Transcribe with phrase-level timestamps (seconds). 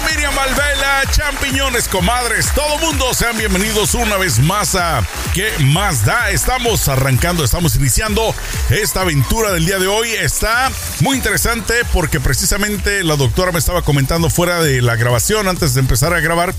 [0.00, 6.30] Miriam Valvela, champiñones, comadres, todo mundo, sean bienvenidos una vez más a ¿Qué más da?
[6.30, 8.34] Estamos arrancando, estamos iniciando
[8.70, 10.10] esta aventura del día de hoy.
[10.10, 10.70] Está
[11.00, 15.80] muy interesante porque precisamente la doctora me estaba comentando fuera de la grabación, antes de
[15.80, 16.54] empezar a grabar,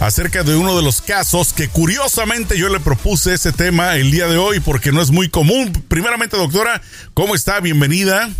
[0.00, 4.28] acerca de uno de los casos que curiosamente yo le propuse ese tema el día
[4.28, 5.72] de hoy porque no es muy común.
[5.88, 6.80] Primeramente, doctora,
[7.14, 7.60] ¿cómo está?
[7.60, 8.30] Bienvenida.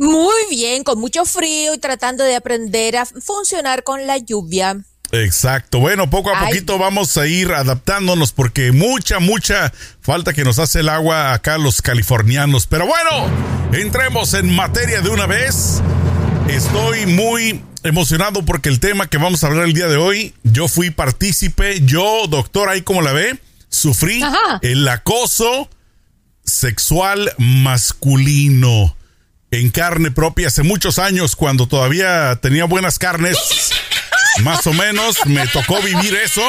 [0.00, 4.78] Muy bien, con mucho frío y tratando de aprender a funcionar con la lluvia.
[5.12, 5.78] Exacto.
[5.78, 9.70] Bueno, poco a poquito vamos a ir adaptándonos porque mucha, mucha
[10.00, 12.66] falta que nos hace el agua acá los californianos.
[12.66, 13.26] Pero bueno,
[13.74, 15.82] entremos en materia de una vez.
[16.48, 20.66] Estoy muy emocionado porque el tema que vamos a hablar el día de hoy, yo
[20.68, 24.22] fui partícipe, yo, doctor, ahí como la ve, sufrí
[24.62, 25.68] el acoso
[26.42, 28.96] sexual masculino
[29.50, 33.36] en carne propia hace muchos años, cuando todavía tenía buenas carnes,
[34.42, 36.42] más o menos, me tocó vivir eso.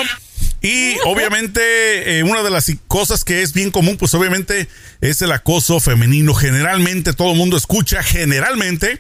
[0.64, 4.68] Y obviamente eh, una de las cosas que es bien común, pues obviamente
[5.02, 6.36] es el acoso femenino.
[6.36, 9.00] Generalmente todo el mundo escucha, generalmente,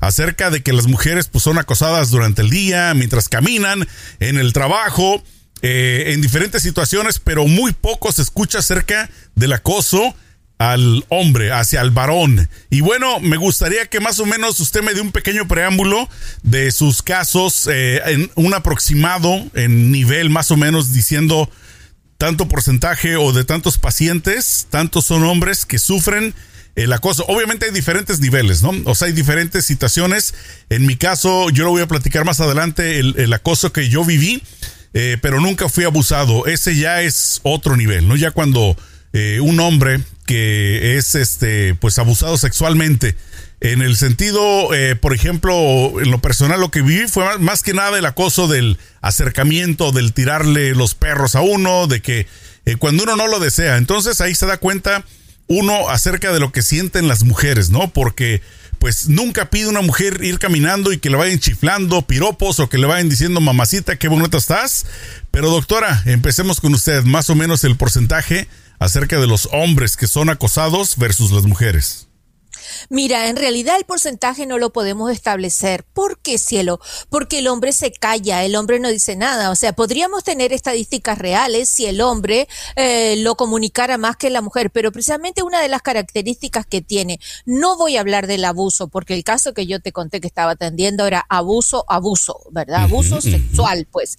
[0.00, 3.88] acerca de que las mujeres pues son acosadas durante el día, mientras caminan,
[4.20, 5.22] en el trabajo,
[5.62, 10.14] eh, en diferentes situaciones, pero muy poco se escucha acerca del acoso
[10.58, 12.48] al hombre, hacia el varón.
[12.68, 16.08] Y bueno, me gustaría que más o menos usted me dé un pequeño preámbulo
[16.42, 21.48] de sus casos, eh, en un aproximado, en nivel más o menos diciendo
[22.18, 26.34] tanto porcentaje o de tantos pacientes, tantos son hombres que sufren
[26.74, 27.24] el acoso.
[27.28, 28.72] Obviamente hay diferentes niveles, ¿no?
[28.84, 30.34] O sea, hay diferentes situaciones.
[30.68, 34.42] En mi caso, yo lo voy a platicar más adelante, el, acoso que yo viví,
[34.94, 36.46] eh, pero nunca fui abusado.
[36.46, 38.16] Ese ya es otro nivel, ¿no?
[38.16, 38.76] Ya cuando
[39.12, 43.16] eh, un hombre que es este pues abusado sexualmente.
[43.60, 47.72] En el sentido eh, por ejemplo en lo personal lo que viví fue más, que
[47.72, 52.26] nada el acoso del acercamiento del tirarle los perros a uno de que
[52.66, 53.78] eh, cuando uno no lo desea.
[53.78, 55.02] Entonces ahí se da cuenta
[55.46, 58.42] uno acerca de lo que sienten las mujeres no porque
[58.78, 62.76] pues nunca pide una mujer ir caminando y que le vayan chiflando piropos o que
[62.76, 64.84] le vayan diciendo mamacita qué bonita estás
[65.30, 67.04] pero doctora empecemos con usted.
[67.04, 68.46] Más o menos el porcentaje
[68.78, 72.07] acerca de los hombres que son acosados versus las mujeres.
[72.88, 75.84] Mira, en realidad el porcentaje no lo podemos establecer.
[75.84, 76.80] ¿Por qué, cielo?
[77.08, 79.50] Porque el hombre se calla, el hombre no dice nada.
[79.50, 84.40] O sea, podríamos tener estadísticas reales si el hombre eh, lo comunicara más que la
[84.40, 88.88] mujer, pero precisamente una de las características que tiene, no voy a hablar del abuso,
[88.88, 92.84] porque el caso que yo te conté que estaba atendiendo era abuso, abuso, ¿verdad?
[92.84, 94.16] Abuso sexual, pues.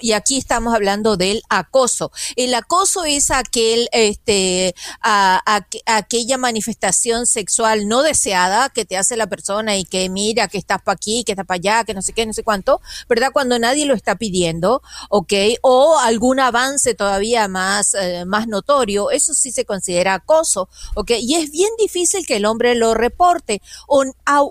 [0.00, 2.12] y aquí estamos hablando del acoso.
[2.36, 9.76] El acoso es aquel, este, aquella manifestación sexual no deseada que te hace la persona
[9.76, 12.26] y que mira que estás para aquí, que estás para allá, que no sé qué,
[12.26, 13.30] no sé cuánto, ¿verdad?
[13.32, 15.32] Cuando nadie lo está pidiendo, ¿ok?
[15.62, 21.12] O algún avance todavía más, eh, más notorio, eso sí se considera acoso, ¿ok?
[21.20, 23.60] Y es bien difícil que el hombre lo reporte.
[23.86, 24.04] O,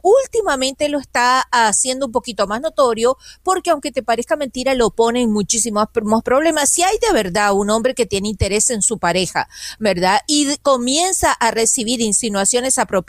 [0.03, 5.21] últimamente lo está haciendo un poquito más notorio porque aunque te parezca mentira, lo pone
[5.21, 5.87] en muchísimos
[6.23, 6.69] problemas.
[6.69, 9.47] Si hay de verdad un hombre que tiene interés en su pareja,
[9.79, 10.21] ¿verdad?
[10.27, 13.03] Y comienza a recibir insinuaciones apropiadas,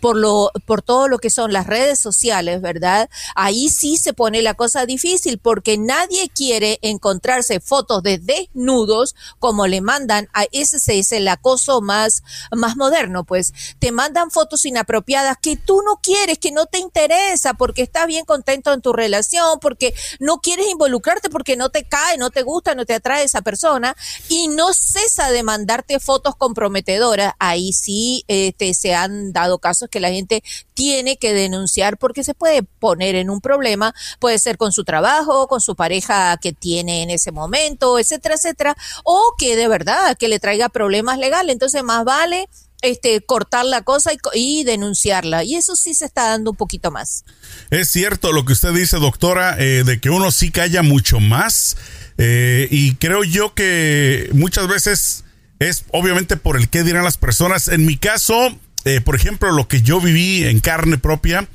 [0.00, 3.08] por lo, por todo lo que son las redes sociales, ¿verdad?
[3.34, 9.66] Ahí sí se pone la cosa difícil porque nadie quiere encontrarse fotos de desnudos como
[9.66, 15.36] le mandan a ese es el acoso más, más moderno, pues te mandan fotos inapropiadas
[15.40, 19.58] que tú no quieres, que no te interesa porque estás bien contento en tu relación,
[19.60, 23.42] porque no quieres involucrarte, porque no te cae, no te gusta, no te atrae esa
[23.42, 23.96] persona
[24.28, 27.34] y no cesa de mandarte fotos comprometedoras.
[27.38, 30.42] Ahí sí este, se han casos que la gente
[30.74, 35.48] tiene que denunciar porque se puede poner en un problema, puede ser con su trabajo,
[35.48, 40.28] con su pareja que tiene en ese momento, etcétera, etcétera, o que de verdad que
[40.28, 41.52] le traiga problemas legales.
[41.52, 42.48] Entonces, más vale
[42.82, 45.44] este, cortar la cosa y, denunciarla.
[45.44, 47.24] Y eso sí se está dando un poquito más.
[47.70, 51.76] Es cierto lo que usted dice, doctora, eh, de que uno sí calla mucho más.
[52.18, 55.24] Eh, y creo yo que muchas veces
[55.60, 57.68] es obviamente por el qué dirán las personas.
[57.68, 61.48] En mi caso, eh, por ejemplo, lo que yo viví en carne propia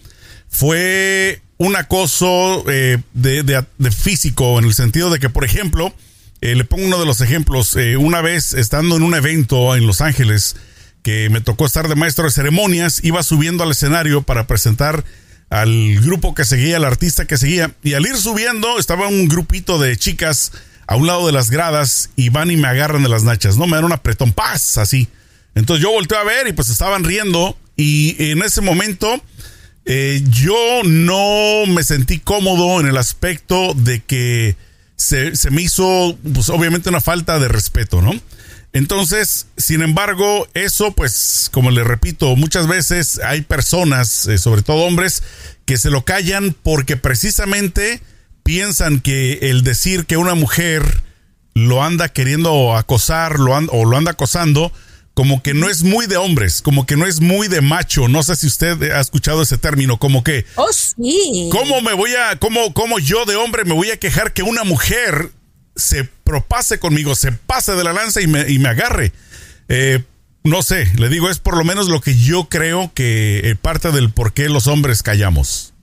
[0.50, 5.94] fue un acoso eh, de, físico, en el sentido de que, por ejemplo,
[6.42, 10.02] eh, le pongo uno de los ejemplos, una vez estando en un evento en Los
[10.02, 10.56] Ángeles,
[11.04, 15.04] que me tocó estar de maestro de ceremonias, iba subiendo al escenario para presentar
[15.50, 19.80] al grupo que seguía, al artista que seguía, y al ir subiendo estaba un grupito
[19.80, 20.52] de chicas
[20.88, 23.68] a un lado de las gradas y van y me agarran de las nachas, ¿no?
[23.68, 25.08] Me dan un apretón, paz, así.
[25.58, 29.22] Entonces yo volteé a ver y pues estaban riendo y en ese momento
[29.86, 34.56] eh, yo no me sentí cómodo en el aspecto de que
[34.96, 38.14] se, me hizo, pues obviamente una falta de respeto, ¿no?
[38.74, 44.86] Entonces, sin embargo, eso, pues, como le repito, muchas veces hay personas, eh, sobre todo
[44.86, 45.24] hombres,
[45.66, 48.02] que se lo callan porque precisamente
[48.44, 51.02] piensan que el decir que una mujer
[51.54, 54.72] lo anda queriendo acosar lo o lo anda acosando,
[55.18, 58.08] como que no es muy de hombres, como que no es muy de macho.
[58.08, 60.46] No sé si usted ha escuchado ese término, como que.
[60.54, 61.50] Oh, sí.
[61.52, 64.64] ¿Cómo me voy a, cómo, cómo yo de hombre me voy a quejar que una
[64.64, 65.32] mujer
[65.76, 69.12] se propase conmigo, se pase de la lanza y me, y me agarre?
[69.70, 70.04] Eh,
[70.44, 73.92] no sé, le digo, es por lo menos lo que yo creo que eh, parte
[73.92, 75.74] del por qué los hombres callamos.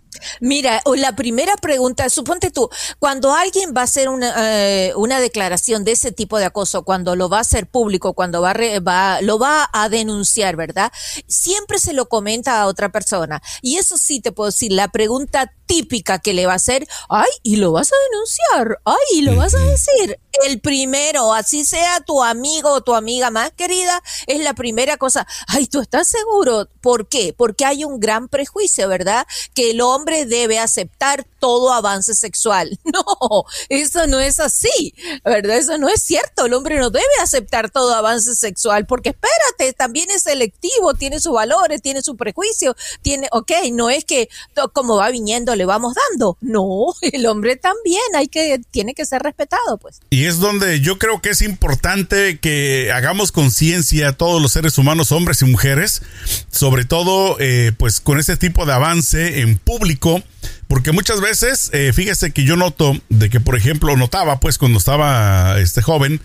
[0.40, 2.68] Mira, la primera pregunta, suponte tú,
[2.98, 7.16] cuando alguien va a hacer una, eh, una declaración de ese tipo de acoso, cuando
[7.16, 8.54] lo va a hacer público, cuando va,
[8.86, 10.92] va, lo va a denunciar, ¿verdad?
[11.26, 13.42] Siempre se lo comenta a otra persona.
[13.62, 17.30] Y eso sí te puedo decir, la pregunta típica que le va a hacer, ay,
[17.42, 20.18] y lo vas a denunciar, ay, y lo vas a decir.
[20.44, 25.26] El primero, así sea tu amigo o tu amiga más querida, es la primera cosa.
[25.46, 26.68] Ay, ¿tú estás seguro?
[26.80, 27.32] ¿Por qué?
[27.36, 29.26] Porque hay un gran prejuicio, ¿verdad?
[29.54, 32.78] Que el hombre debe aceptar todo avance sexual.
[32.94, 34.94] No, eso no es así,
[35.24, 35.56] ¿verdad?
[35.56, 36.46] Eso no es cierto.
[36.46, 41.32] El hombre no debe aceptar todo avance sexual porque espérate, también es selectivo, tiene sus
[41.32, 44.28] valores, tiene su prejuicio, tiene, ok, no es que
[44.72, 46.36] como va viniendo le vamos dando.
[46.40, 50.00] No, el hombre también hay que, tiene que ser respetado, pues.
[50.10, 54.78] Y es donde yo creo que es importante que hagamos conciencia a todos los seres
[54.78, 56.02] humanos, hombres y mujeres,
[56.50, 60.22] sobre todo, eh, pues con ese tipo de avance en público
[60.68, 64.78] porque muchas veces, eh, fíjese que yo noto de que, por ejemplo, notaba pues cuando
[64.78, 66.20] estaba este joven,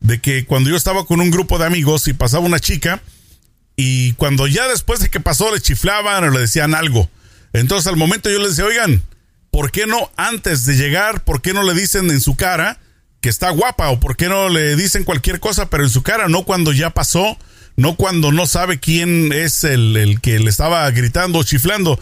[0.00, 3.00] de que cuando yo estaba con un grupo de amigos y pasaba una chica,
[3.76, 7.08] y cuando ya después de que pasó le chiflaban o le decían algo,
[7.52, 9.02] entonces al momento yo les decía, oigan,
[9.50, 12.78] ¿por qué no antes de llegar, por qué no le dicen en su cara
[13.20, 16.28] que está guapa o por qué no le dicen cualquier cosa, pero en su cara,
[16.28, 17.38] no cuando ya pasó,
[17.76, 22.00] no cuando no sabe quién es el, el que le estaba gritando o chiflando?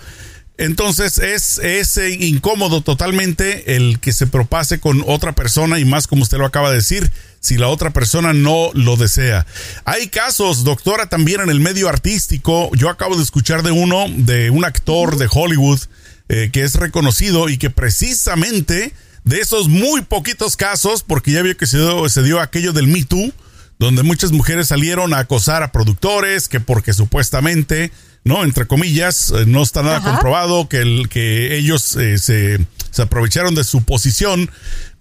[0.60, 6.22] Entonces es, es incómodo totalmente el que se propase con otra persona y más como
[6.22, 9.46] usted lo acaba de decir, si la otra persona no lo desea.
[9.84, 12.70] Hay casos, doctora, también en el medio artístico.
[12.76, 15.80] Yo acabo de escuchar de uno, de un actor de Hollywood
[16.28, 18.92] eh, que es reconocido y que precisamente
[19.24, 22.86] de esos muy poquitos casos, porque ya vio que se dio, se dio aquello del
[22.86, 23.32] Me Too,
[23.78, 27.90] donde muchas mujeres salieron a acosar a productores que porque supuestamente
[28.24, 28.44] ¿no?
[28.44, 32.58] Entre comillas, eh, no está nada comprobado que, el, que ellos eh, se,
[32.90, 34.50] se aprovecharon de su posición,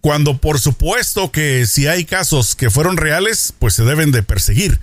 [0.01, 4.79] cuando por supuesto que si hay casos que fueron reales, pues se deben de perseguir.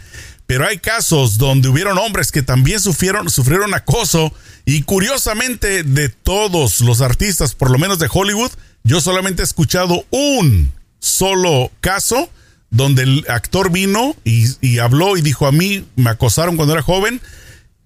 [0.47, 4.32] Pero hay casos donde hubieron hombres que también sufrieron, sufrieron acoso
[4.64, 8.53] y curiosamente de todos los artistas, por lo menos de Hollywood,
[8.85, 12.31] yo solamente he escuchado un solo caso
[12.70, 16.82] donde el actor vino y, y habló y dijo a mí me acosaron cuando era
[16.82, 17.20] joven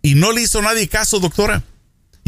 [0.03, 1.63] y no le hizo nadie caso, doctora.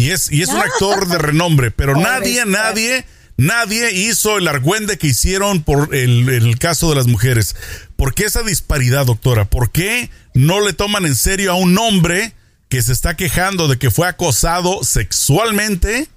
[0.03, 3.05] Y es, y es un actor de renombre, pero nadie, nadie,
[3.37, 7.55] nadie hizo el argüende que hicieron por el, el, caso de las mujeres.
[7.95, 9.45] ¿Por qué esa disparidad, doctora?
[9.45, 12.33] ¿Por qué no le toman en serio a un hombre
[12.69, 16.09] que se está quejando de que fue acosado sexualmente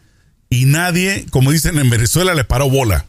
[0.49, 3.05] y nadie, como dicen en Venezuela, le paró bola?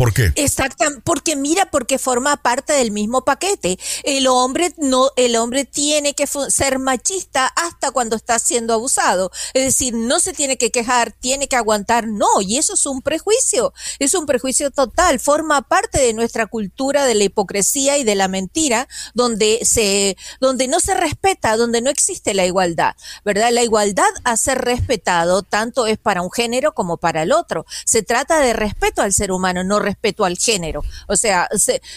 [0.00, 0.32] ¿Por qué?
[0.36, 3.78] Exactamente, porque mira, porque forma parte del mismo paquete.
[4.02, 9.30] El hombre no, el hombre tiene que ser machista hasta cuando está siendo abusado.
[9.52, 13.02] Es decir, no se tiene que quejar, tiene que aguantar, no, y eso es un
[13.02, 18.14] prejuicio, es un prejuicio total, forma parte de nuestra cultura de la hipocresía y de
[18.14, 23.50] la mentira, donde se, donde no se respeta, donde no existe la igualdad, ¿verdad?
[23.52, 27.66] La igualdad a ser respetado tanto es para un género como para el otro.
[27.84, 29.89] Se trata de respeto al ser humano, no respeto
[30.24, 30.82] al género.
[31.06, 31.48] O sea,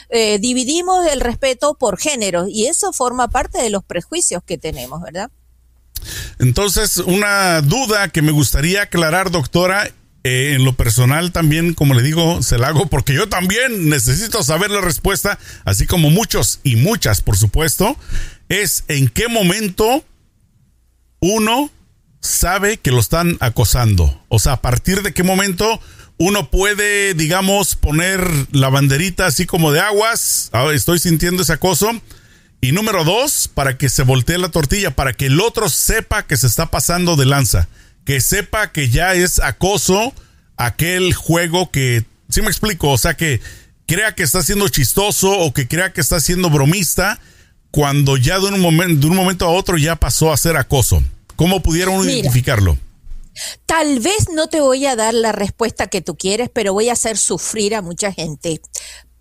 [0.09, 5.01] eh, dividimos el respeto por género y eso forma parte de los prejuicios que tenemos,
[5.01, 5.29] ¿verdad?
[6.39, 9.89] Entonces, una duda que me gustaría aclarar, doctora,
[10.25, 14.41] eh, en lo personal también, como le digo, se la hago porque yo también necesito
[14.43, 17.97] saber la respuesta, así como muchos y muchas, por supuesto,
[18.47, 20.03] es en qué momento
[21.19, 21.71] uno
[22.21, 24.23] sabe que lo están acosando.
[24.29, 25.79] O sea, a partir de qué momento
[26.23, 31.91] uno puede, digamos, poner la banderita así como de aguas, estoy sintiendo ese acoso.
[32.61, 36.37] Y número dos, para que se voltee la tortilla, para que el otro sepa que
[36.37, 37.67] se está pasando de lanza,
[38.05, 40.13] que sepa que ya es acoso
[40.55, 43.41] aquel juego que, si me explico, o sea, que
[43.85, 47.19] crea que está siendo chistoso o que crea que está siendo bromista,
[47.69, 51.03] cuando ya de un momento, de un momento a otro ya pasó a ser acoso.
[51.35, 52.77] ¿Cómo pudieron identificarlo?
[53.65, 56.93] Tal vez no te voy a dar la respuesta que tú quieres, pero voy a
[56.93, 58.61] hacer sufrir a mucha gente.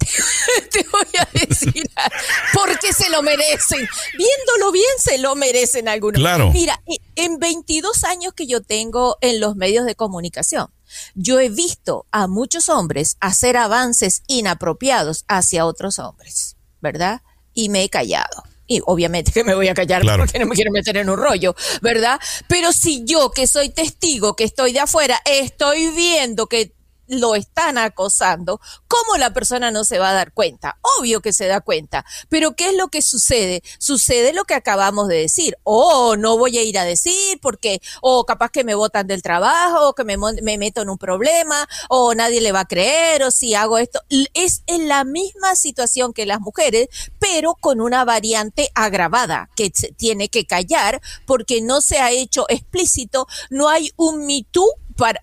[0.72, 1.88] te voy a decir,
[2.54, 3.86] porque se lo merecen.
[4.16, 6.20] Viéndolo bien, se lo merecen algunos.
[6.20, 6.50] Claro.
[6.52, 6.82] Mira,
[7.16, 10.68] en 22 años que yo tengo en los medios de comunicación,
[11.14, 17.22] yo he visto a muchos hombres hacer avances inapropiados hacia otros hombres, ¿verdad?
[17.54, 18.44] Y me he callado.
[18.72, 21.54] Y obviamente que me voy a callar porque no me quiero meter en un rollo,
[21.82, 22.18] ¿verdad?
[22.48, 26.72] Pero si yo, que soy testigo, que estoy de afuera, estoy viendo que
[27.06, 30.78] lo están acosando, ¿cómo la persona no se va a dar cuenta?
[30.98, 33.62] Obvio que se da cuenta, pero ¿qué es lo que sucede?
[33.78, 38.24] Sucede lo que acabamos de decir, oh, no voy a ir a decir porque, o
[38.24, 42.14] capaz que me botan del trabajo, o que me, me meto en un problema, o
[42.14, 44.00] nadie le va a creer, o si hago esto.
[44.34, 50.28] Es en la misma situación que las mujeres, pero con una variante agravada que tiene
[50.28, 54.44] que callar porque no se ha hecho explícito, no hay un Me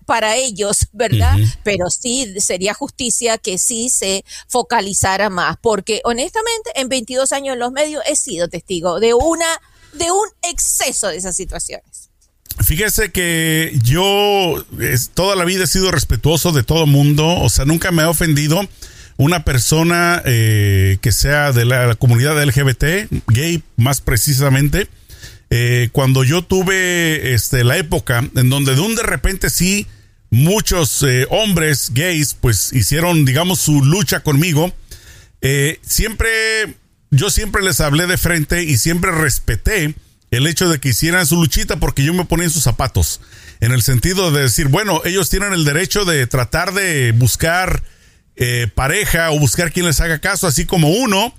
[0.06, 1.36] para, ellos, ¿verdad?
[1.62, 7.60] Pero sí sería justicia que sí se focalizara más, porque honestamente en 22 años en
[7.60, 9.46] los medios he sido testigo de una
[9.92, 12.10] de un exceso de esas situaciones.
[12.62, 14.64] Fíjese que yo
[15.14, 18.60] toda la vida he sido respetuoso de todo mundo, o sea, nunca me ha ofendido
[19.16, 24.88] una persona eh, que sea de la comunidad LGBT, gay más precisamente
[25.52, 29.88] eh, cuando yo tuve este, la época en donde de un de repente sí,
[30.30, 34.72] muchos eh, hombres gays pues hicieron, digamos, su lucha conmigo,
[35.40, 36.76] eh, siempre,
[37.10, 39.96] yo siempre les hablé de frente y siempre respeté
[40.30, 43.20] el hecho de que hicieran su luchita porque yo me ponía en sus zapatos,
[43.58, 47.82] en el sentido de decir, bueno, ellos tienen el derecho de tratar de buscar
[48.74, 51.34] pareja o buscar quien les haga caso, así como uno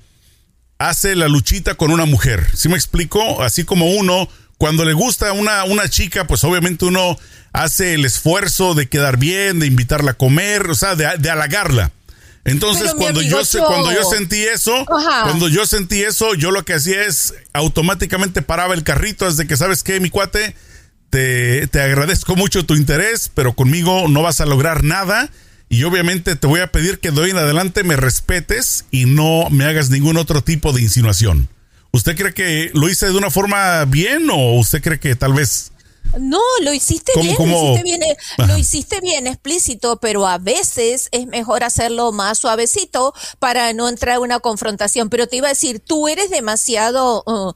[0.89, 2.45] hace la luchita con una mujer.
[2.55, 3.41] ¿Sí me explico?
[3.43, 7.17] Así como uno, cuando le gusta una, una chica, pues obviamente uno
[7.53, 11.91] hace el esfuerzo de quedar bien, de invitarla a comer, o sea, de, halagarla.
[12.43, 17.03] Entonces, cuando yo, cuando yo sentí eso, cuando yo sentí eso, yo lo que hacía
[17.03, 20.55] es automáticamente paraba el carrito desde que, ¿sabes qué, mi cuate?
[21.11, 25.29] Te, te agradezco mucho tu interés, pero conmigo no vas a lograr nada
[25.71, 29.49] y obviamente te voy a pedir que de hoy en adelante me respetes y no
[29.49, 31.47] me hagas ningún otro tipo de insinuación.
[31.93, 35.70] ¿Usted cree que lo hice de una forma bien o usted cree que tal vez
[36.19, 41.09] no, lo hiciste bien, lo hiciste bien, eh, lo hiciste bien explícito, pero a veces
[41.11, 45.09] es mejor hacerlo más suavecito para no entrar en una confrontación.
[45.09, 47.53] Pero te iba a decir, tú eres demasiado uh, uh,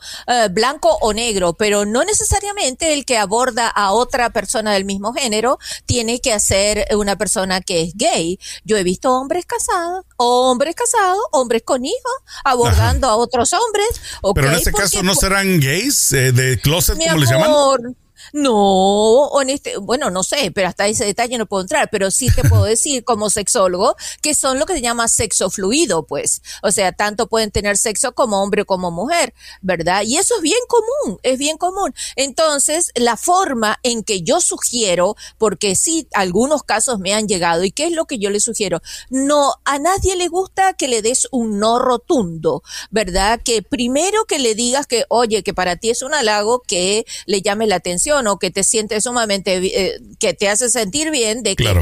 [0.52, 5.60] blanco o negro, pero no necesariamente el que aborda a otra persona del mismo género
[5.86, 8.40] tiene que ser una persona que es gay.
[8.64, 13.88] Yo he visto hombres casados, hombres casados, hombres con hijos, abordando a otros hombres.
[14.34, 17.96] pero en este caso no serán gays eh, de closet, como les llaman.
[18.34, 22.48] No, honeste, bueno, no sé, pero hasta ese detalle no puedo entrar, pero sí te
[22.48, 26.42] puedo decir como sexólogo que son lo que se llama sexo fluido, pues.
[26.62, 30.04] O sea, tanto pueden tener sexo como hombre como mujer, ¿verdad?
[30.04, 31.94] Y eso es bien común, es bien común.
[32.16, 37.72] Entonces, la forma en que yo sugiero, porque sí, algunos casos me han llegado, ¿y
[37.72, 38.82] qué es lo que yo le sugiero?
[39.10, 43.42] No, a nadie le gusta que le des un no rotundo, ¿verdad?
[43.44, 47.42] Que primero que le digas que, oye, que para ti es un halago que le
[47.42, 51.56] llame la atención o que te sientes sumamente, eh, que te hace sentir bien de
[51.56, 51.82] que,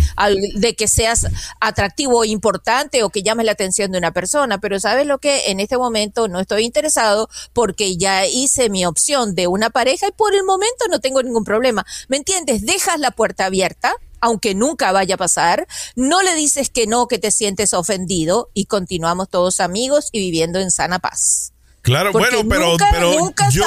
[0.55, 1.27] de que seas
[1.59, 4.59] atractivo o importante o que llames la atención de una persona.
[4.59, 9.35] Pero sabes lo que en este momento no estoy interesado porque ya hice mi opción
[9.35, 11.85] de una pareja y por el momento no tengo ningún problema.
[12.07, 12.65] ¿Me entiendes?
[12.65, 17.19] Dejas la puerta abierta aunque nunca vaya a pasar, no le dices que no, que
[17.19, 21.51] te sientes ofendido y continuamos todos amigos y viviendo en sana paz.
[21.83, 23.65] Claro, bueno, pero, pero yo,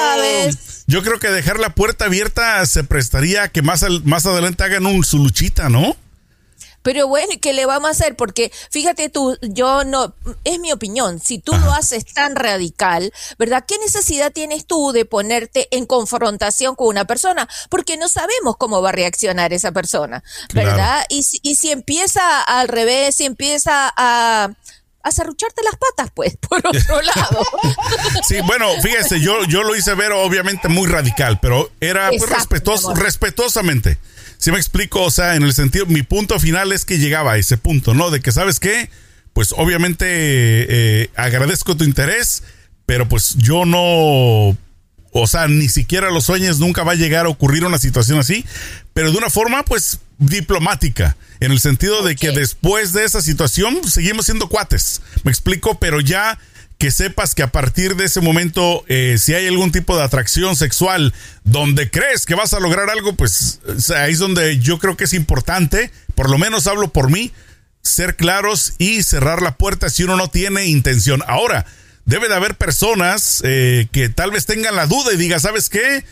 [0.87, 4.87] yo creo que dejar la puerta abierta se prestaría a que más, más adelante hagan
[4.87, 5.95] un, su luchita, ¿no?
[6.81, 8.17] Pero bueno, ¿qué le vamos a hacer?
[8.17, 13.65] Porque fíjate tú, yo no, es mi opinión, si tú lo haces tan radical, ¿verdad?
[13.67, 17.49] ¿Qué necesidad tienes tú de ponerte en confrontación con una persona?
[17.69, 20.23] Porque no sabemos cómo va a reaccionar esa persona,
[20.55, 21.05] ¿verdad?
[21.11, 24.53] Y, y si empieza al revés, si empieza a
[25.07, 27.47] a zarrucharte las patas, pues, por otro lado.
[28.27, 32.95] sí, bueno, fíjese, yo, yo lo hice ver obviamente muy radical, pero era pues, respetuoso,
[32.95, 33.99] respetuosamente.
[34.39, 37.39] Si me explico, o sea, en el sentido, mi punto final es que llegaba a
[37.39, 38.11] ese punto, ¿no?
[38.11, 38.91] De que, ¿sabes qué?
[39.33, 42.43] Pues obviamente eh, agradezco tu interés,
[42.85, 44.57] pero pues yo no
[45.19, 48.45] o sea, ni siquiera los sueños nunca va a llegar a ocurrir una situación así,
[48.93, 53.89] pero de una forma, pues, diplomática, en el sentido de que después de esa situación
[53.89, 56.39] seguimos siendo cuates, me explico, pero ya
[56.79, 60.57] que sepas que a partir de ese momento, eh, si hay algún tipo de atracción
[60.57, 63.61] sexual donde crees que vas a lograr algo, pues
[63.97, 67.33] ahí es donde yo creo que es importante, por lo menos hablo por mí,
[67.81, 71.23] ser claros y cerrar la puerta si uno no tiene intención.
[71.27, 71.65] Ahora,
[72.05, 76.05] debe de haber personas eh, que tal vez tengan la duda y diga, ¿sabes qué?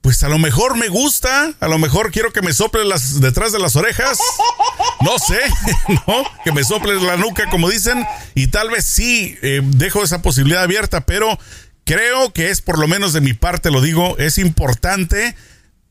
[0.00, 3.52] Pues a lo mejor me gusta, a lo mejor quiero que me sople las detrás
[3.52, 4.18] de las orejas,
[5.02, 5.38] no sé,
[6.06, 6.24] ¿no?
[6.42, 10.62] Que me sople la nuca, como dicen, y tal vez sí eh, dejo esa posibilidad
[10.62, 11.38] abierta, pero
[11.84, 15.36] creo que es por lo menos de mi parte, lo digo, es importante,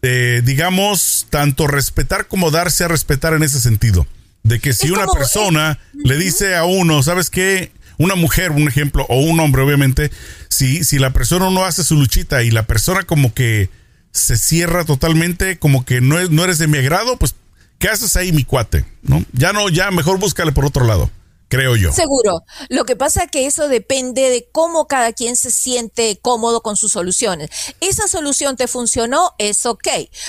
[0.02, 4.08] eh, digamos, tanto respetar como darse a respetar en ese sentido.
[4.42, 7.72] De que si una persona le dice a uno, ¿sabes qué?
[7.98, 10.10] Una mujer, un ejemplo, o un hombre, obviamente,
[10.48, 13.70] si, si la persona no hace su luchita y la persona como que
[14.12, 17.36] se cierra totalmente, como que no, es, no eres de mi agrado, pues,
[17.78, 18.86] ¿qué haces ahí, mi cuate?
[19.02, 19.24] ¿No?
[19.34, 21.10] Ya no, ya mejor búscale por otro lado
[21.50, 21.92] creo yo.
[21.92, 22.44] Seguro.
[22.70, 26.78] Lo que pasa es que eso depende de cómo cada quien se siente cómodo con
[26.78, 27.50] sus soluciones.
[27.82, 29.88] Esa solución te funcionó, es ok,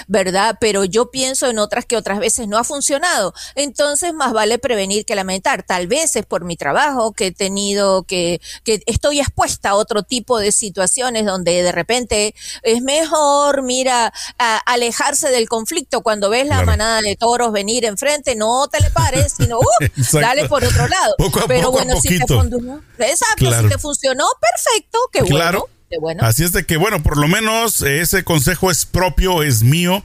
[0.09, 0.57] ¿verdad?
[0.61, 3.35] Pero yo pienso en otras que otras veces no ha funcionado.
[3.55, 5.63] Entonces, más vale prevenir que lamentar.
[5.63, 10.03] Tal vez es por mi trabajo que he tenido, que, que estoy expuesta a otro
[10.03, 14.13] tipo de situaciones donde de repente es mejor, mira,
[14.67, 16.01] alejarse del conflicto.
[16.03, 19.65] Cuando ves la manada de toros venir enfrente, no te le pares, sino, uh,
[20.21, 21.10] dale por otro lado.
[21.19, 25.67] Poco a Pero poco, bueno, si te funcionó, exacto, si te funcionó, perfecto, qué bueno.
[26.01, 26.23] bueno.
[26.25, 30.05] Así es de que, bueno, por lo menos eh, ese consejo es propio, es mío,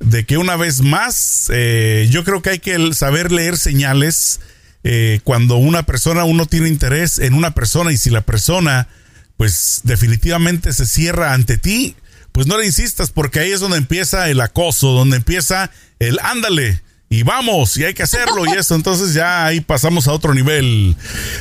[0.00, 4.40] de que una vez más, eh, yo creo que hay que saber leer señales
[4.84, 8.88] eh, cuando una persona, uno tiene interés en una persona y si la persona,
[9.36, 11.96] pues definitivamente se cierra ante ti,
[12.32, 15.70] pues no le insistas porque ahí es donde empieza el acoso, donde empieza
[16.00, 16.83] el ándale
[17.14, 20.96] y vamos, y hay que hacerlo, y eso, entonces ya ahí pasamos a otro nivel.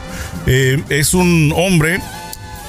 [0.89, 2.01] Es un hombre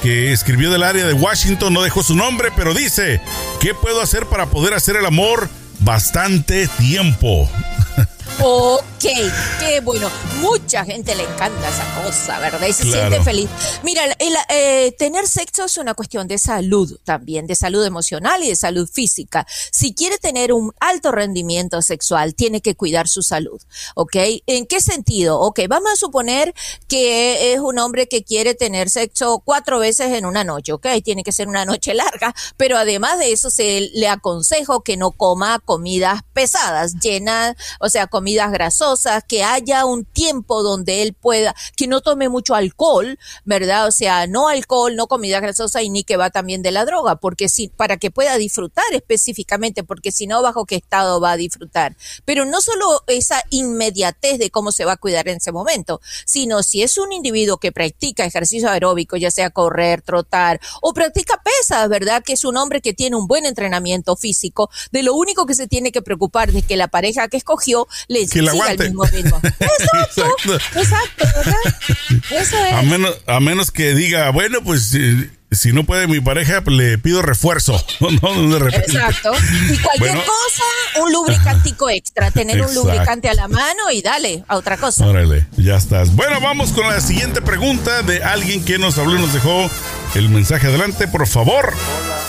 [0.02, 3.20] que escribió del área de Washington, no dejó su nombre, pero dice,
[3.60, 5.48] ¿qué puedo hacer para poder hacer el amor
[5.80, 7.48] bastante tiempo?
[8.38, 8.82] Ok,
[9.58, 10.10] qué bueno.
[10.40, 12.66] Mucha gente le encanta esa cosa, ¿verdad?
[12.68, 13.48] Y se siente feliz.
[13.82, 18.56] Mira, eh, tener sexo es una cuestión de salud también, de salud emocional y de
[18.56, 19.46] salud física.
[19.48, 23.60] Si quiere tener un alto rendimiento sexual, tiene que cuidar su salud,
[23.94, 24.16] ¿ok?
[24.46, 25.40] ¿En qué sentido?
[25.40, 26.54] Ok, vamos a suponer
[26.86, 30.86] que es un hombre que quiere tener sexo cuatro veces en una noche, ¿ok?
[31.02, 35.12] Tiene que ser una noche larga, pero además de eso se le aconsejo que no
[35.12, 41.14] coma comidas pesadas, llenas, o sea, comidas comidas grasosas, que haya un tiempo donde él
[41.14, 43.86] pueda, que no tome mucho alcohol, ¿verdad?
[43.86, 47.20] O sea, no alcohol, no comida grasosa y ni que va también de la droga,
[47.20, 51.36] porque si, para que pueda disfrutar específicamente, porque si no, bajo qué estado va a
[51.36, 51.96] disfrutar.
[52.24, 56.64] Pero no solo esa inmediatez de cómo se va a cuidar en ese momento, sino
[56.64, 61.88] si es un individuo que practica ejercicio aeróbico, ya sea correr, trotar, o practica pesas,
[61.88, 62.24] ¿verdad?
[62.24, 65.68] Que es un hombre que tiene un buen entrenamiento físico, de lo único que se
[65.68, 67.86] tiene que preocupar de que la pareja que escogió
[68.24, 68.86] que la aguante.
[69.66, 71.24] Exacto, exacto,
[72.30, 72.72] Eso es.
[72.72, 74.96] A menos, a menos que diga, bueno, pues
[75.50, 77.74] si, no puede mi pareja, pues, le pido refuerzo.
[78.00, 79.32] Exacto.
[79.70, 82.30] Y cualquier cosa, un lubricantico extra.
[82.30, 85.06] Tener un lubricante a la mano y dale a otra cosa.
[85.06, 86.14] Órale, ya estás.
[86.14, 89.70] Bueno, vamos con la siguiente pregunta de alguien que nos habló y nos dejó
[90.14, 91.74] el mensaje adelante, por favor.
[91.74, 92.20] Hola,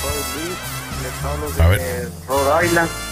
[0.00, 0.56] soy Luis,
[1.02, 3.05] les hablo de Rhode Island.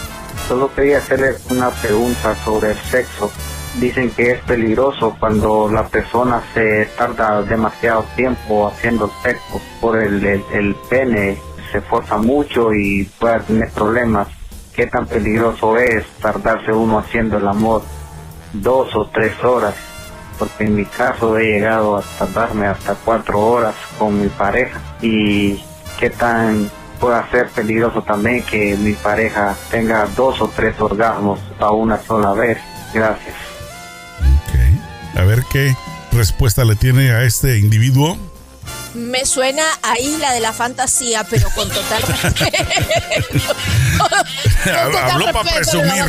[0.49, 3.33] Solo quería hacerle una pregunta sobre el sexo.
[3.81, 10.23] Dicen que es peligroso cuando la persona se tarda demasiado tiempo haciendo sexo por el,
[10.25, 11.39] el, pene,
[11.73, 14.29] se esfuerza mucho y puede tener problemas.
[14.77, 17.83] ¿Qué tan peligroso es tardarse uno haciendo el amor
[18.53, 19.75] dos o tres horas?
[20.39, 24.79] Porque en mi caso he llegado a tardarme hasta cuatro horas con mi pareja.
[25.01, 25.65] ¿Y
[25.99, 26.71] qué tan
[27.05, 32.33] pueda ser peligroso también que mi pareja tenga dos o tres orgasmos a una sola
[32.33, 32.57] vez.
[32.95, 33.35] Gracias.
[34.21, 35.19] Ok.
[35.21, 35.75] A ver qué
[36.13, 38.17] respuesta le tiene a este individuo.
[38.95, 43.55] Me suena a Isla de la Fantasía, pero con total respeto.
[44.73, 46.05] Habló para presumir.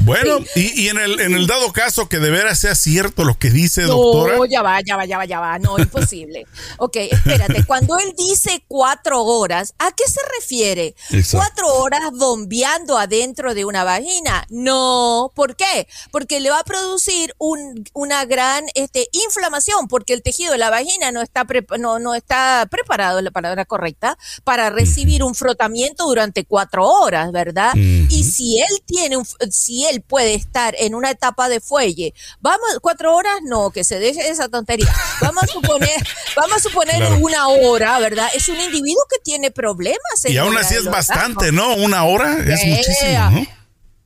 [0.00, 3.38] Bueno, y, y, en, el, en el dado caso que de veras sea cierto lo
[3.38, 4.36] que dice, doctora.
[4.36, 5.58] No, ya va, ya va, ya va, ya va.
[5.58, 6.46] No, imposible.
[6.78, 7.64] ok, espérate.
[7.64, 10.94] Cuando él dice cuatro horas, ¿a qué se refiere?
[11.32, 14.46] ¿Cuatro horas bombeando adentro de una vagina?
[14.48, 15.32] No.
[15.34, 15.88] ¿Por qué?
[16.10, 20.70] Porque le va a producir un, una gran este, inflamación, porque el tejido de la
[20.70, 21.44] vagina no está
[21.78, 27.74] no, no está preparado, la palabra correcta, para recibir un frotamiento durante cuatro horas, ¿verdad?
[27.74, 32.78] Y si él tiene un, si él puede estar en una etapa de fuelle, vamos,
[32.80, 34.92] cuatro horas no, que se deje esa tontería.
[35.20, 35.90] Vamos a suponer,
[36.36, 38.28] vamos a suponer una hora, ¿verdad?
[38.34, 39.98] Es un individuo que tiene problemas.
[40.24, 41.74] Y aún así es bastante, ¿no?
[41.74, 43.58] Una hora es muchísimo, ¿no?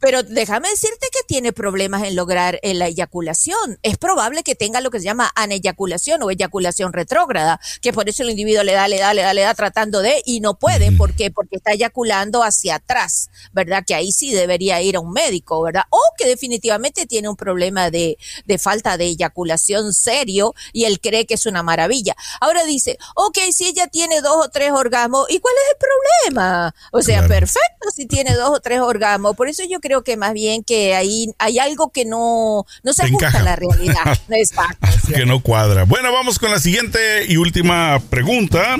[0.02, 3.78] Pero déjame decirte que tiene problemas en lograr eh, la eyaculación.
[3.84, 8.24] Es probable que tenga lo que se llama aneyaculación o eyaculación retrógrada, que por eso
[8.24, 10.90] el individuo le da, le da, le da, le da tratando de y no puede.
[10.90, 11.30] ¿Por qué?
[11.30, 13.84] Porque está eyaculando hacia atrás, ¿verdad?
[13.86, 15.84] Que ahí sí debería ir a un médico, ¿verdad?
[15.90, 21.26] O que definitivamente tiene un problema de, de falta de eyaculación serio y él cree
[21.26, 22.16] que es una maravilla.
[22.40, 26.74] Ahora dice, ok, si ella tiene dos o tres orgasmos, ¿y cuál es el problema?
[26.90, 29.36] O sea, perfecto si tiene dos o tres orgasmos.
[29.36, 32.92] Por eso yo creo creo que más bien que ahí hay algo que no, no
[32.94, 34.18] se ajusta a la realidad.
[35.14, 35.84] que no cuadra.
[35.84, 38.78] Bueno, vamos con la siguiente y última pregunta.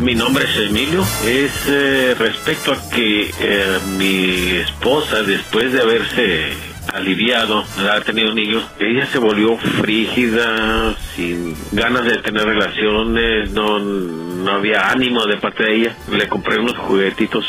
[0.00, 1.06] Mi nombre es Emilio.
[1.24, 6.52] Es eh, respecto a que eh, mi esposa, después de haberse
[6.92, 14.50] aliviado haber tenido niños, ella se volvió frígida, sin ganas de tener relaciones, no, no
[14.50, 15.96] había ánimo de parte de ella.
[16.10, 17.44] Le compré unos juguetitos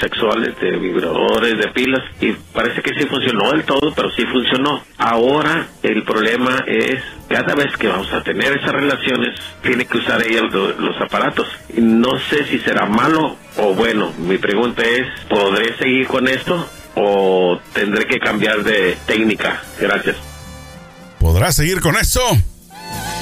[0.00, 4.82] sexuales de vibradores, de pilas, y parece que sí funcionó del todo, pero sí funcionó.
[4.98, 10.22] Ahora el problema es cada vez que vamos a tener esas relaciones, tiene que usar
[10.22, 11.48] ella los aparatos.
[11.76, 14.12] No sé si será malo o bueno.
[14.18, 16.68] Mi pregunta es, ¿podré seguir con esto?
[16.96, 19.62] O tendré que cambiar de técnica?
[19.78, 20.16] Gracias.
[21.20, 22.20] ¿Podrá seguir con eso?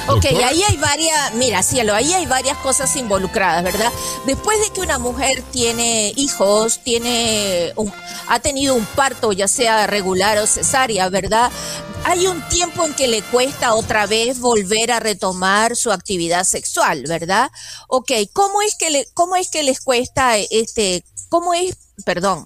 [0.07, 3.91] Ok, ahí hay varias, mira, cielo, ahí hay varias cosas involucradas, ¿verdad?
[4.27, 7.73] Después de que una mujer tiene hijos, tiene
[8.27, 11.51] ha tenido un parto, ya sea regular o cesárea, ¿verdad?
[12.03, 17.05] Hay un tiempo en que le cuesta otra vez volver a retomar su actividad sexual,
[17.07, 17.49] ¿verdad?
[17.87, 22.43] Ok, ¿cómo es que le, cómo es que les cuesta este, cómo es, perdón?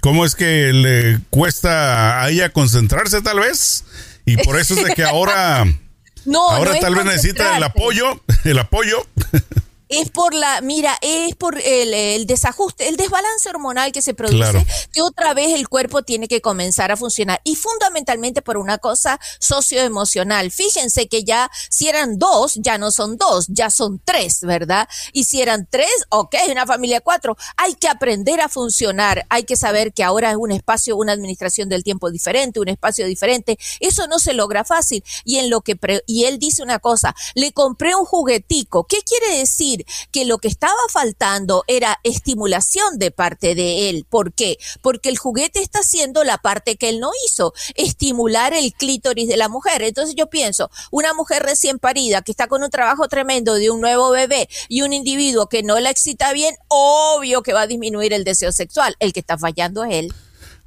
[0.00, 3.84] ¿Cómo es que le cuesta a ella concentrarse tal vez?
[4.24, 5.64] Y por eso es de que ahora,
[6.24, 9.06] no, ahora tal vez necesita el apoyo, el apoyo
[9.90, 15.02] es por la, mira, es por el, desajuste, el desbalance hormonal que se produce, que
[15.02, 17.40] otra vez el cuerpo tiene que comenzar a funcionar.
[17.42, 20.52] Y fundamentalmente por una cosa socioemocional.
[20.52, 24.88] Fíjense que ya, si eran dos, ya no son dos, ya son tres, ¿verdad?
[25.12, 27.36] Y si eran tres, ok, una familia de cuatro.
[27.56, 29.26] Hay que aprender a funcionar.
[29.28, 33.06] Hay que saber que ahora es un espacio, una administración del tiempo diferente, un espacio
[33.06, 33.58] diferente.
[33.80, 35.02] Eso no se logra fácil.
[35.24, 35.76] Y en lo que,
[36.06, 38.84] y él dice una cosa, le compré un juguetico.
[38.84, 39.79] ¿Qué quiere decir?
[40.10, 44.06] Que lo que estaba faltando era estimulación de parte de él.
[44.08, 44.58] ¿Por qué?
[44.82, 49.36] Porque el juguete está haciendo la parte que él no hizo, estimular el clítoris de
[49.36, 49.82] la mujer.
[49.82, 53.80] Entonces yo pienso, una mujer recién parida que está con un trabajo tremendo de un
[53.80, 58.12] nuevo bebé y un individuo que no la excita bien, obvio que va a disminuir
[58.12, 58.96] el deseo sexual.
[59.00, 60.14] El que está fallando es él.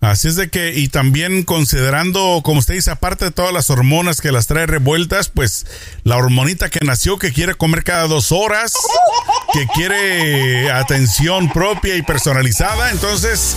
[0.04, 4.20] Así es de que, y también considerando, como usted dice, aparte de todas las hormonas
[4.20, 5.66] que las trae revueltas, pues
[6.04, 8.74] la hormonita que nació, que quiere comer cada dos horas,
[9.54, 13.56] que quiere atención propia y personalizada, entonces,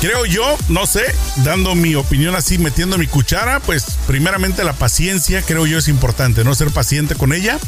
[0.00, 1.04] creo yo, no sé,
[1.44, 6.42] dando mi opinión así, metiendo mi cuchara, pues primeramente la paciencia, creo yo es importante,
[6.42, 6.54] ¿no?
[6.54, 7.58] Ser paciente con ella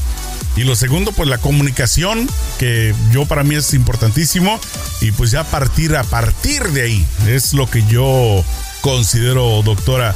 [0.56, 4.60] y lo segundo, pues la comunicación, que yo para mí es importantísimo.
[5.00, 8.44] Y pues ya partir a partir de ahí es lo que yo
[8.82, 10.14] considero, doctora.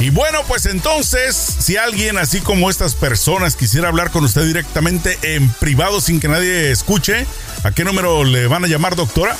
[0.00, 5.18] Y bueno, pues entonces, si alguien así como estas personas quisiera hablar con usted directamente
[5.22, 7.26] en privado sin que nadie escuche,
[7.62, 9.36] ¿a qué número le van a llamar, doctora?